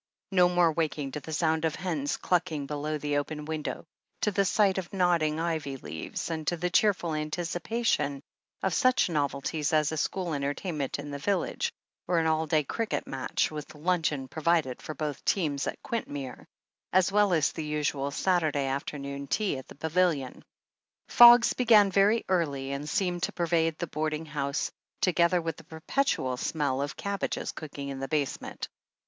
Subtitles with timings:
[0.31, 3.85] No more waking to the sound of the hens clucking below the open window,
[4.21, 8.23] to the sight of nodding ivy leaves, and to the cheerful anticipation
[8.63, 11.71] of such novelties as a school entertainment in the village,
[12.07, 16.47] or an all day cricket match, with luncheon provided for both teams at Quintmere,
[16.91, 20.43] as well as the usual Saturday afternoon tea at the pavilion.
[21.09, 26.37] Fogs began very early, and seemed to pervade the boarding house, together with the perpetual
[26.37, 28.67] smell of cabbages cooking in the basement.